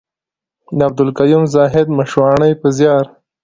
[0.77, 3.05] د عبدالقيوم زاهد مشواڼي په زيار.